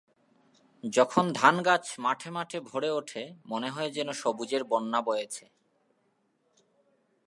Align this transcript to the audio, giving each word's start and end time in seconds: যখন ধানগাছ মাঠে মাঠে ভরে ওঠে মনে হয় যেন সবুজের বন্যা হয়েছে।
যখন 0.83 1.25
ধানগাছ 1.33 1.85
মাঠে 1.99 2.29
মাঠে 2.31 2.57
ভরে 2.59 2.89
ওঠে 2.91 3.23
মনে 3.45 3.69
হয় 3.69 3.91
যেন 3.91 4.09
সবুজের 4.11 4.63
বন্যা 4.63 4.99
হয়েছে। 5.01 5.45